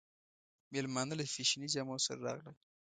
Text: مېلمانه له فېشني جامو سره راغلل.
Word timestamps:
مېلمانه 0.71 1.13
له 1.19 1.25
فېشني 1.33 1.67
جامو 1.73 1.97
سره 2.05 2.19
راغلل. 2.27 2.55